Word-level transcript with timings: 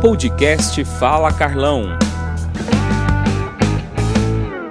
Podcast 0.00 0.82
Fala 0.98 1.30
Carlão. 1.30 1.90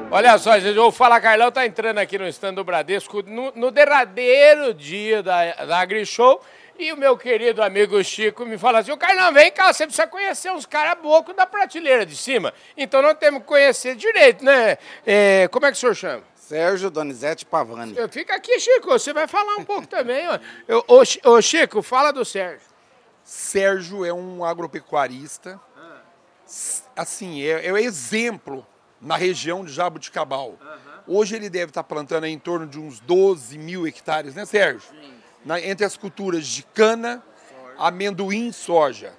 Olha 0.09 0.35
só, 0.39 0.59
gente, 0.59 0.79
o 0.79 0.91
Fala 0.91 1.21
Carlão 1.21 1.51
tá 1.51 1.67
entrando 1.67 1.99
aqui 1.99 2.17
no 2.17 2.27
stand 2.27 2.55
do 2.55 2.63
Bradesco 2.63 3.21
no, 3.21 3.51
no 3.55 3.69
derradeiro 3.69 4.73
dia 4.73 5.21
da, 5.21 5.53
da 5.65 5.81
AgriShow. 5.81 6.41
E 6.79 6.91
o 6.91 6.97
meu 6.97 7.15
querido 7.15 7.61
amigo 7.61 8.03
Chico 8.03 8.43
me 8.43 8.57
fala 8.57 8.79
assim: 8.79 8.91
o 8.91 8.97
Carlão, 8.97 9.31
vem 9.31 9.51
cá, 9.51 9.71
você 9.71 9.85
precisa 9.85 10.07
conhecer 10.07 10.51
uns 10.51 10.65
caras 10.65 10.97
bocos 10.99 11.35
da 11.35 11.45
prateleira 11.45 12.07
de 12.07 12.15
cima. 12.15 12.51
Então 12.75 12.99
nós 12.99 13.15
temos 13.19 13.41
que 13.41 13.45
conhecer 13.45 13.95
direito, 13.95 14.43
né? 14.43 14.79
É, 15.05 15.47
como 15.49 15.67
é 15.67 15.71
que 15.71 15.77
o 15.77 15.79
senhor 15.79 15.95
chama? 15.95 16.23
Sérgio 16.33 16.89
Donizete 16.89 17.45
Pavani. 17.45 17.95
Fica 18.09 18.33
aqui, 18.33 18.59
Chico, 18.59 18.87
você 18.87 19.13
vai 19.13 19.27
falar 19.27 19.57
um 19.57 19.63
pouco 19.63 19.87
também. 19.87 20.27
Ó. 20.27 20.39
Eu, 20.67 20.83
ô, 20.87 21.03
ô, 21.29 21.39
Chico, 21.39 21.83
fala 21.83 22.11
do 22.11 22.25
Sérgio. 22.25 22.68
Sérgio 23.29 24.03
é 24.03 24.11
um 24.11 24.43
agropecuarista, 24.43 25.61
assim, 26.95 27.43
é, 27.43 27.67
é 27.67 27.79
exemplo 27.79 28.65
na 28.99 29.15
região 29.15 29.63
de 29.63 29.71
Jabuticabal. 29.71 30.57
Hoje 31.05 31.35
ele 31.35 31.47
deve 31.47 31.69
estar 31.69 31.83
plantando 31.83 32.25
em 32.25 32.39
torno 32.39 32.65
de 32.65 32.79
uns 32.79 32.99
12 32.99 33.55
mil 33.59 33.85
hectares, 33.85 34.33
né, 34.33 34.47
Sérgio? 34.47 34.89
Na, 35.45 35.61
entre 35.61 35.85
as 35.85 35.95
culturas 35.95 36.47
de 36.47 36.63
cana, 36.73 37.21
amendoim 37.77 38.47
e 38.47 38.53
soja. 38.53 39.13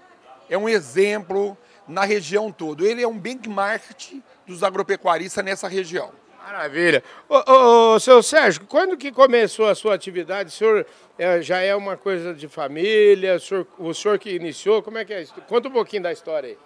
É 0.48 0.58
um 0.58 0.68
exemplo 0.68 1.56
na 1.86 2.04
região 2.04 2.50
toda. 2.50 2.84
Ele 2.84 3.04
é 3.04 3.06
um 3.06 3.16
benchmark 3.16 4.20
dos 4.44 4.64
agropecuaristas 4.64 5.44
nessa 5.44 5.68
região. 5.68 6.10
Maravilha. 6.50 7.04
Ô, 7.28 7.36
ô, 7.36 7.94
ô, 7.94 8.00
seu 8.00 8.20
Sérgio, 8.24 8.66
quando 8.66 8.96
que 8.96 9.12
começou 9.12 9.68
a 9.68 9.74
sua 9.74 9.94
atividade? 9.94 10.48
O 10.48 10.52
senhor 10.52 10.84
é, 11.16 11.40
já 11.40 11.60
é 11.60 11.76
uma 11.76 11.96
coisa 11.96 12.34
de 12.34 12.48
família? 12.48 13.36
O 13.36 13.40
senhor, 13.40 13.66
o 13.78 13.94
senhor 13.94 14.18
que 14.18 14.30
iniciou? 14.30 14.82
Como 14.82 14.98
é 14.98 15.04
que 15.04 15.12
é 15.12 15.22
isso? 15.22 15.32
Conta 15.42 15.68
um 15.68 15.72
pouquinho 15.72 16.02
da 16.02 16.12
história 16.12 16.48
aí. 16.50 16.58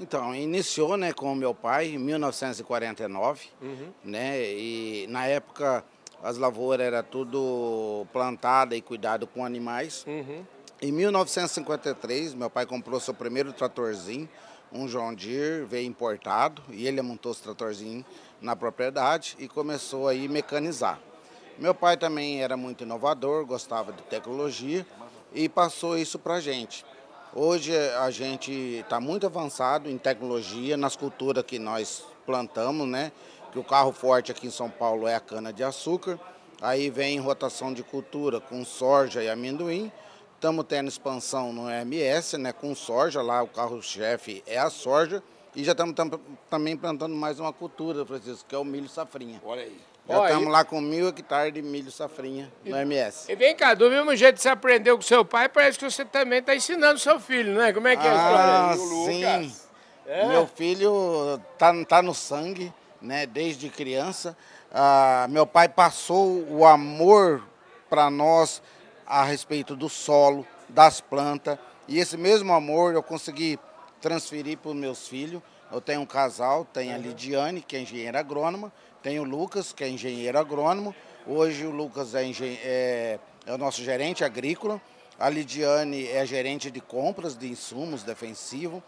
Então, 0.00 0.34
iniciou 0.34 0.96
né, 0.96 1.12
com 1.12 1.32
o 1.32 1.36
meu 1.36 1.54
pai 1.54 1.90
em 1.90 1.98
1949, 1.98 3.48
uhum. 3.62 3.92
né, 4.02 4.42
e 4.42 5.06
na 5.08 5.26
época 5.26 5.84
as 6.22 6.36
lavouras 6.36 6.86
eram 6.86 7.02
tudo 7.04 8.06
plantada 8.12 8.74
e 8.74 8.80
cuidado 8.80 9.26
com 9.28 9.44
animais. 9.44 10.04
Uhum. 10.08 10.42
Em 10.82 10.90
1953, 10.92 12.32
meu 12.32 12.48
pai 12.48 12.64
comprou 12.64 12.98
seu 12.98 13.12
primeiro 13.12 13.52
tratorzinho, 13.52 14.26
um 14.72 14.86
John 14.86 15.12
Deere, 15.12 15.66
veio 15.66 15.86
importado, 15.86 16.62
e 16.70 16.86
ele 16.86 17.02
montou 17.02 17.32
esse 17.32 17.42
tratorzinho 17.42 18.02
na 18.40 18.56
propriedade 18.56 19.36
e 19.38 19.46
começou 19.46 20.08
aí 20.08 20.26
mecanizar. 20.26 20.98
Meu 21.58 21.74
pai 21.74 21.98
também 21.98 22.42
era 22.42 22.56
muito 22.56 22.82
inovador, 22.82 23.44
gostava 23.44 23.92
de 23.92 24.02
tecnologia 24.04 24.86
e 25.34 25.50
passou 25.50 25.98
isso 25.98 26.18
para 26.18 26.36
a 26.36 26.40
gente. 26.40 26.86
Hoje 27.34 27.76
a 27.76 28.10
gente 28.10 28.50
está 28.50 28.98
muito 28.98 29.26
avançado 29.26 29.86
em 29.86 29.98
tecnologia, 29.98 30.78
nas 30.78 30.96
culturas 30.96 31.44
que 31.44 31.58
nós 31.58 32.04
plantamos, 32.24 32.88
né? 32.88 33.12
Que 33.52 33.58
o 33.58 33.64
carro 33.64 33.92
forte 33.92 34.32
aqui 34.32 34.46
em 34.46 34.50
São 34.50 34.70
Paulo 34.70 35.06
é 35.06 35.14
a 35.14 35.20
cana-de-açúcar. 35.20 36.18
Aí 36.58 36.88
vem 36.88 37.20
rotação 37.20 37.70
de 37.70 37.82
cultura 37.82 38.40
com 38.40 38.64
soja 38.64 39.22
e 39.22 39.28
amendoim. 39.28 39.92
Estamos 40.40 40.64
tendo 40.66 40.88
expansão 40.88 41.52
no 41.52 41.70
MS, 41.70 42.38
né? 42.38 42.50
Com 42.50 42.74
soja, 42.74 43.20
lá 43.20 43.42
o 43.42 43.46
carro-chefe 43.46 44.42
é 44.46 44.58
a 44.58 44.70
soja. 44.70 45.22
E 45.54 45.62
já 45.62 45.72
estamos 45.72 45.94
também 46.48 46.78
plantando 46.78 47.14
mais 47.14 47.38
uma 47.38 47.52
cultura, 47.52 48.06
Francisco, 48.06 48.48
que 48.48 48.54
é 48.54 48.58
o 48.58 48.64
milho 48.64 48.88
safrinha. 48.88 49.38
Olha 49.44 49.60
aí. 49.60 49.78
Já 50.08 50.24
estamos 50.24 50.50
lá 50.50 50.64
com 50.64 50.80
mil 50.80 51.08
hectares 51.08 51.52
de 51.52 51.60
milho 51.60 51.90
safrinha 51.90 52.50
no 52.64 52.74
MS. 52.74 53.30
E 53.30 53.36
vem 53.36 53.54
cá, 53.54 53.74
do 53.74 53.90
mesmo 53.90 54.16
jeito 54.16 54.36
que 54.36 54.40
você 54.40 54.48
aprendeu 54.48 54.96
com 54.96 55.02
seu 55.02 55.26
pai, 55.26 55.46
parece 55.46 55.78
que 55.78 55.84
você 55.84 56.06
também 56.06 56.38
está 56.38 56.56
ensinando 56.56 56.98
seu 56.98 57.20
filho, 57.20 57.52
né? 57.52 57.74
Como 57.74 57.86
é 57.86 57.94
que 57.94 58.06
é 58.06 58.10
ah, 58.10 58.70
a 58.70 58.74
história? 58.74 59.42
Sim. 59.42 59.54
É? 60.06 60.26
Meu 60.26 60.46
filho 60.46 61.38
tá, 61.58 61.70
tá 61.84 62.00
no 62.00 62.14
sangue, 62.14 62.72
né? 62.98 63.26
Desde 63.26 63.68
criança. 63.68 64.34
Ah, 64.72 65.26
meu 65.28 65.46
pai 65.46 65.68
passou 65.68 66.46
o 66.48 66.64
amor 66.64 67.42
para 67.90 68.10
nós 68.10 68.62
a 69.10 69.24
respeito 69.24 69.74
do 69.74 69.88
solo, 69.88 70.46
das 70.68 71.00
plantas. 71.00 71.58
E 71.88 71.98
esse 71.98 72.16
mesmo 72.16 72.52
amor 72.52 72.94
eu 72.94 73.02
consegui 73.02 73.58
transferir 74.00 74.56
para 74.56 74.70
os 74.70 74.76
meus 74.76 75.08
filhos. 75.08 75.42
Eu 75.72 75.80
tenho 75.80 76.00
um 76.00 76.06
casal, 76.06 76.64
tenho 76.64 76.94
a 76.94 76.98
Lidiane, 76.98 77.60
que 77.60 77.74
é 77.74 77.80
engenheira 77.80 78.20
agrônoma, 78.20 78.72
tenho 79.02 79.22
o 79.22 79.24
Lucas, 79.24 79.72
que 79.72 79.82
é 79.82 79.88
engenheiro 79.88 80.38
agrônomo. 80.38 80.94
Hoje 81.26 81.66
o 81.66 81.72
Lucas 81.72 82.14
é, 82.14 82.24
é, 82.62 83.18
é 83.46 83.52
o 83.52 83.58
nosso 83.58 83.82
gerente 83.82 84.22
agrícola. 84.22 84.80
A 85.18 85.28
Lidiane 85.28 86.06
é 86.06 86.24
gerente 86.24 86.70
de 86.70 86.80
compras 86.80 87.36
de 87.36 87.48
insumos 87.48 88.04
defensivos, 88.04 88.80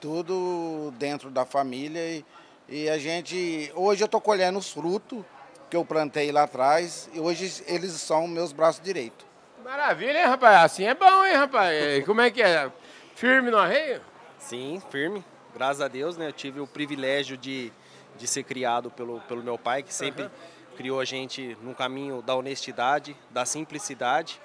tudo 0.00 0.90
dentro 0.98 1.30
da 1.30 1.44
família. 1.44 2.00
E, 2.00 2.24
e 2.66 2.88
a 2.88 2.96
gente, 2.96 3.70
hoje 3.74 4.02
eu 4.02 4.06
estou 4.06 4.22
colhendo 4.22 4.58
os 4.58 4.72
frutos 4.72 5.22
que 5.68 5.76
eu 5.76 5.84
plantei 5.84 6.32
lá 6.32 6.44
atrás 6.44 7.10
e 7.12 7.20
hoje 7.20 7.62
eles 7.66 7.92
são 7.92 8.26
meus 8.26 8.52
braços 8.52 8.82
direitos. 8.82 9.35
Maravilha, 9.66 10.20
hein, 10.20 10.26
rapaz? 10.26 10.64
Assim 10.64 10.84
é 10.84 10.94
bom, 10.94 11.26
hein, 11.26 11.34
rapaz? 11.34 12.04
Como 12.06 12.20
é 12.20 12.30
que 12.30 12.40
é? 12.40 12.70
Firme 13.16 13.50
no 13.50 13.58
arreio? 13.58 14.00
Sim, 14.38 14.80
firme. 14.90 15.24
Graças 15.52 15.80
a 15.80 15.88
Deus, 15.88 16.16
né? 16.16 16.28
Eu 16.28 16.32
tive 16.32 16.60
o 16.60 16.68
privilégio 16.68 17.36
de, 17.36 17.72
de 18.16 18.28
ser 18.28 18.44
criado 18.44 18.92
pelo, 18.92 19.20
pelo 19.22 19.42
meu 19.42 19.58
pai, 19.58 19.82
que 19.82 19.92
sempre 19.92 20.22
uhum. 20.22 20.30
criou 20.76 21.00
a 21.00 21.04
gente 21.04 21.58
no 21.62 21.74
caminho 21.74 22.22
da 22.22 22.36
honestidade, 22.36 23.16
da 23.28 23.44
simplicidade 23.44 24.40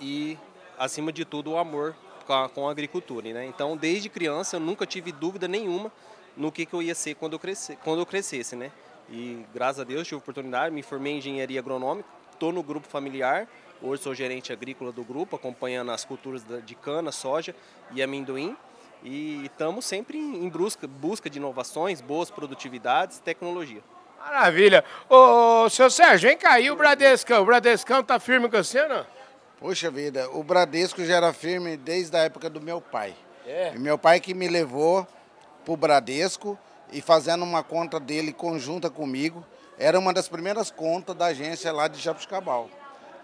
e, 0.00 0.38
acima 0.78 1.12
de 1.12 1.24
tudo, 1.24 1.50
o 1.50 1.58
amor 1.58 1.96
com 2.24 2.32
a, 2.32 2.48
com 2.48 2.68
a 2.68 2.70
agricultura. 2.70 3.32
Né? 3.32 3.46
Então, 3.46 3.76
desde 3.76 4.08
criança, 4.08 4.54
eu 4.54 4.60
nunca 4.60 4.86
tive 4.86 5.10
dúvida 5.10 5.48
nenhuma 5.48 5.90
no 6.36 6.52
que, 6.52 6.64
que 6.64 6.74
eu 6.74 6.80
ia 6.80 6.94
ser 6.94 7.16
quando 7.16 7.32
eu, 7.32 7.40
crescer, 7.40 7.76
quando 7.82 7.98
eu 7.98 8.06
crescesse. 8.06 8.54
Né? 8.54 8.70
E, 9.10 9.44
graças 9.52 9.80
a 9.80 9.84
Deus, 9.84 10.06
tive 10.06 10.14
a 10.14 10.18
oportunidade, 10.18 10.72
me 10.72 10.84
formei 10.84 11.14
em 11.14 11.18
engenharia 11.18 11.58
agronômica, 11.58 12.08
estou 12.32 12.52
no 12.52 12.62
grupo 12.62 12.86
familiar, 12.86 13.48
hoje 13.82 14.02
sou 14.02 14.14
gerente 14.14 14.52
agrícola 14.52 14.92
do 14.92 15.04
grupo, 15.04 15.36
acompanhando 15.36 15.90
as 15.90 16.04
culturas 16.04 16.44
de 16.64 16.74
cana, 16.74 17.12
soja 17.12 17.54
e 17.92 18.02
amendoim 18.02 18.56
e 19.02 19.44
estamos 19.44 19.84
sempre 19.84 20.18
em 20.18 20.48
busca, 20.48 20.86
busca 20.86 21.30
de 21.30 21.38
inovações, 21.38 22.00
boas 22.00 22.30
produtividades 22.30 23.18
e 23.18 23.22
tecnologia. 23.22 23.82
Maravilha. 24.18 24.84
Ô, 25.08 25.68
seu 25.70 25.90
Sérgio, 25.90 26.28
vem 26.28 26.36
cá, 26.36 26.60
e 26.60 26.70
o 26.70 26.76
Bradescão? 26.76 27.42
O 27.42 27.46
Bradescão 27.46 28.02
tá 28.02 28.20
firme 28.20 28.48
com 28.50 28.56
você, 28.56 28.86
não? 28.86 29.06
Poxa 29.58 29.90
vida, 29.90 30.28
o 30.30 30.42
Bradesco 30.42 31.04
já 31.04 31.16
era 31.16 31.32
firme 31.32 31.76
desde 31.76 32.16
a 32.16 32.20
época 32.20 32.50
do 32.50 32.60
meu 32.60 32.80
pai. 32.80 33.14
É. 33.46 33.72
meu 33.72 33.98
pai 33.98 34.20
que 34.20 34.34
me 34.34 34.46
levou 34.46 35.06
para 35.64 35.72
o 35.72 35.76
Bradesco 35.76 36.58
e 36.92 37.00
fazendo 37.00 37.42
uma 37.42 37.62
conta 37.62 37.98
dele 37.98 38.32
conjunta 38.32 38.90
comigo, 38.90 39.44
era 39.78 39.98
uma 39.98 40.12
das 40.12 40.28
primeiras 40.28 40.70
contas 40.70 41.16
da 41.16 41.26
agência 41.26 41.72
lá 41.72 41.88
de 41.88 41.98
Jabuticabal. 41.98 42.68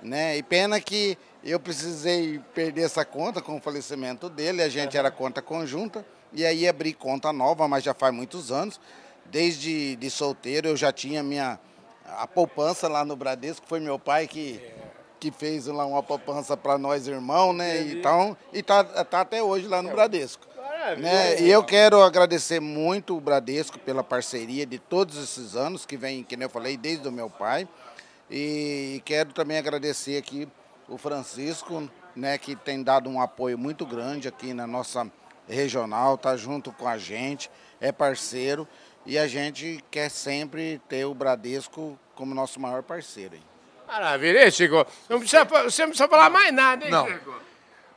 Né? 0.03 0.37
E 0.37 0.43
pena 0.43 0.81
que 0.81 1.17
eu 1.43 1.59
precisei 1.59 2.41
perder 2.55 2.83
essa 2.83 3.05
conta 3.05 3.41
com 3.41 3.57
o 3.57 3.61
falecimento 3.61 4.29
dele, 4.29 4.63
a 4.63 4.69
gente 4.69 4.97
era 4.97 5.11
conta 5.11 5.41
conjunta, 5.41 6.05
e 6.33 6.45
aí 6.45 6.69
abri 6.69 6.93
conta 6.93 7.33
nova, 7.33 7.67
mas 7.69 7.85
já 7.85 7.95
faz 7.95 8.15
muitos 8.15 8.51
anos. 8.51 8.81
Desde 9.25 9.97
de 9.97 10.11
solteiro 10.11 10.69
eu 10.69 10.77
já 10.77 10.93
tinha 10.93 11.23
minha 11.23 11.59
a 12.19 12.27
poupança 12.27 12.89
lá 12.89 13.05
no 13.05 13.17
Bradesco, 13.17 13.67
foi 13.67 13.81
meu 13.81 13.99
pai 13.99 14.27
que, 14.29 14.61
que 15.19 15.33
fez 15.33 15.67
lá 15.67 15.85
uma 15.85 16.03
poupança 16.03 16.57
para 16.57 16.79
nós 16.79 17.07
irmãos, 17.09 17.53
né? 17.53 17.83
Então, 17.83 18.37
e 18.53 18.63
tá, 18.63 18.85
tá 18.85 19.23
até 19.23 19.43
hoje 19.43 19.67
lá 19.67 19.83
no 19.83 19.91
Bradesco. 19.91 20.47
Né? 20.99 21.41
E 21.41 21.51
eu 21.51 21.65
quero 21.65 22.01
agradecer 22.03 22.61
muito 22.61 23.17
o 23.17 23.21
Bradesco 23.21 23.79
pela 23.79 24.05
parceria 24.05 24.65
de 24.65 24.79
todos 24.79 25.17
esses 25.21 25.57
anos, 25.57 25.85
que 25.85 25.97
vem, 25.97 26.23
que 26.23 26.37
eu 26.37 26.49
falei, 26.49 26.77
desde 26.77 27.09
o 27.09 27.13
meu 27.13 27.29
pai. 27.29 27.67
E 28.31 29.01
quero 29.05 29.33
também 29.33 29.59
agradecer 29.59 30.17
aqui 30.17 30.49
o 30.89 30.99
Francisco, 30.99 31.89
né, 32.15 32.39
que 32.39 32.57
tem 32.57 32.83
dado 32.83 33.09
um 33.09 33.21
apoio 33.21 33.59
muito 33.59 33.85
grande 33.85 34.29
aqui 34.29 34.53
na 34.53 34.67
nossa 34.67 35.11
regional, 35.49 36.19
tá 36.19 36.37
junto 36.37 36.73
com 36.73 36.89
a 36.89 36.99
gente, 36.99 37.51
é 37.81 37.93
parceiro 37.93 38.67
e 39.05 39.17
a 39.17 39.29
gente 39.29 39.83
quer 39.91 40.11
sempre 40.11 40.81
ter 40.89 41.05
o 41.05 41.15
Bradesco 41.15 41.99
como 42.15 42.35
nosso 42.35 42.59
maior 42.59 42.83
parceiro. 42.83 43.37
Hein? 43.37 43.43
Maravilha, 43.87 44.51
Chico. 44.51 44.85
Não 45.09 45.21
precisa, 45.21 45.45
você 45.45 45.83
não 45.83 45.91
precisa 45.91 46.09
falar 46.09 46.29
mais 46.29 46.53
nada, 46.53 46.85
hein, 46.85 46.91
não. 46.91 47.07
Chico? 47.07 47.35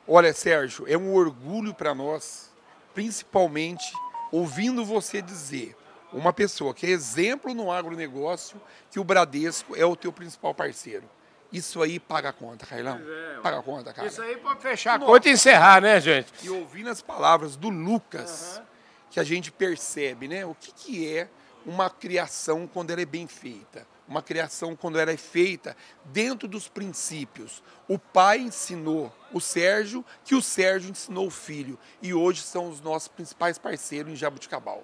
Olha, 0.07 0.33
Sérgio, 0.33 0.85
é 0.87 0.97
um 0.97 1.13
orgulho 1.13 1.73
para 1.73 1.95
nós, 1.95 2.51
principalmente 2.93 3.91
ouvindo 4.31 4.85
você 4.85 5.21
dizer, 5.21 5.75
uma 6.11 6.33
pessoa 6.33 6.73
que 6.73 6.85
é 6.85 6.89
exemplo 6.89 7.53
no 7.53 7.71
agronegócio, 7.71 8.59
que 8.89 8.99
o 8.99 9.03
Bradesco 9.03 9.75
é 9.75 9.85
o 9.85 9.95
teu 9.95 10.11
principal 10.11 10.53
parceiro. 10.53 11.09
Isso 11.51 11.81
aí 11.81 11.99
paga 11.99 12.29
a 12.29 12.33
conta, 12.33 12.65
Carlão. 12.65 13.01
É, 13.01 13.39
paga 13.41 13.59
a 13.59 13.63
conta, 13.63 13.91
cara. 13.91 14.07
Isso 14.07 14.21
aí 14.21 14.37
pode 14.37 14.61
fechar 14.61 14.95
a 14.95 14.97
Nossa. 14.99 15.11
conta 15.11 15.29
e 15.29 15.31
encerrar, 15.31 15.81
né, 15.81 15.99
gente? 15.99 16.31
E 16.43 16.49
ouvindo 16.49 16.89
as 16.89 17.01
palavras 17.01 17.55
do 17.55 17.69
Lucas, 17.69 18.57
uhum. 18.57 18.65
que 19.09 19.19
a 19.19 19.23
gente 19.23 19.51
percebe, 19.51 20.27
né? 20.27 20.45
O 20.45 20.53
que, 20.53 20.71
que 20.71 21.17
é 21.17 21.27
uma 21.65 21.89
criação 21.89 22.67
quando 22.67 22.91
ela 22.91 23.01
é 23.01 23.05
bem 23.05 23.27
feita. 23.27 23.85
uma 24.07 24.23
criação 24.23 24.75
quando 24.75 24.97
era 24.97 25.15
feita 25.17 25.77
dentro 26.05 26.47
dos 26.47 26.67
princípios. 26.67 27.61
O 27.87 27.99
pai 27.99 28.39
ensinou 28.39 29.13
o 29.31 29.39
Sérgio, 29.39 30.03
que 30.23 30.33
o 30.33 30.41
Sérgio 30.41 30.89
ensinou 30.89 31.27
o 31.27 31.31
filho. 31.31 31.77
E 32.01 32.11
hoje 32.11 32.41
são 32.41 32.69
os 32.69 32.81
nossos 32.81 33.07
principais 33.07 33.59
parceiros 33.59 34.11
em 34.11 34.15
Jabuticabal. 34.15 34.83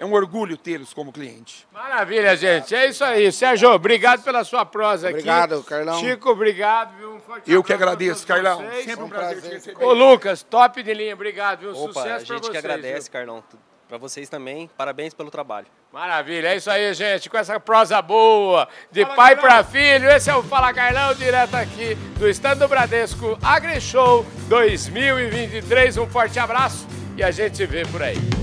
É 0.00 0.04
um 0.06 0.14
orgulho 0.14 0.56
tê-los 0.56 0.94
como 0.94 1.12
cliente. 1.12 1.66
Maravilha, 1.70 2.34
gente. 2.34 2.74
É 2.74 2.86
isso 2.88 3.04
aí. 3.04 3.30
Sérgio, 3.30 3.70
obrigado 3.70 4.22
pela 4.22 4.42
sua 4.44 4.64
prosa 4.64 5.10
obrigado, 5.10 5.56
aqui. 5.56 5.64
Carlão. 5.68 6.00
Chico, 6.00 6.30
obrigado. 6.30 6.96
Viu? 6.96 7.16
Um 7.16 7.20
forte 7.20 7.52
Eu 7.52 7.62
que 7.62 7.70
agradeço, 7.70 8.26
Carlão. 8.26 8.62
vocês. 8.62 8.86
Sempre 8.86 9.02
um 9.02 9.06
Um 9.06 9.10
prazer, 9.10 9.32
prazer. 9.42 9.50
te 9.50 9.54
receber. 9.68 9.84
Ô, 9.84 9.92
Lucas, 9.92 10.42
top 10.42 10.82
de 10.82 10.94
linha. 10.94 11.12
Obrigado, 11.12 11.60
viu? 11.60 11.70
Opa, 11.72 11.92
Sucesso 11.92 12.00
a 12.00 12.06
pra 12.06 12.16
gente 12.18 12.28
vocês. 12.28 12.48
que 12.50 12.56
agradece, 12.56 13.10
viu? 13.10 13.12
Carlão. 13.12 13.44
Para 13.86 13.98
vocês 13.98 14.28
também, 14.30 14.70
parabéns 14.74 15.12
pelo 15.12 15.30
trabalho. 15.30 15.66
Maravilha, 15.92 16.48
é 16.48 16.56
isso 16.56 16.70
aí, 16.70 16.94
gente. 16.94 17.28
Com 17.28 17.36
essa 17.36 17.60
prosa 17.60 18.00
boa, 18.00 18.68
de 18.90 19.04
pai 19.04 19.36
para 19.36 19.62
filho. 19.64 20.08
Esse 20.08 20.30
é 20.30 20.34
o 20.34 20.42
Fala 20.42 20.72
Carlão, 20.72 21.12
direto 21.12 21.56
aqui 21.56 21.94
do 22.18 22.26
Stand 22.28 22.56
do 22.56 22.68
Bradesco 22.68 23.36
AgriShow 23.42 24.24
2023. 24.48 25.98
Um 25.98 26.06
forte 26.06 26.38
abraço 26.38 26.86
e 27.18 27.22
a 27.22 27.30
gente 27.30 27.56
se 27.58 27.66
vê 27.66 27.84
por 27.84 28.02
aí. 28.02 28.39